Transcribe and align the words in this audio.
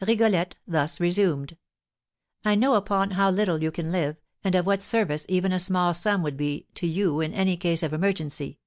Rigolette 0.00 0.54
thus 0.66 1.00
resumed: 1.00 1.58
"'I 2.46 2.54
know 2.54 2.76
upon 2.76 3.10
how 3.10 3.30
little 3.30 3.62
you 3.62 3.70
can 3.70 3.92
live, 3.92 4.16
and 4.42 4.54
of 4.54 4.64
what 4.64 4.82
service 4.82 5.26
even 5.28 5.52
a 5.52 5.58
small 5.58 5.92
sum 5.92 6.22
would 6.22 6.38
be 6.38 6.66
to 6.76 6.86
you 6.86 7.20
in 7.20 7.34
any 7.34 7.58
case 7.58 7.82
of 7.82 7.92
emergency. 7.92 8.58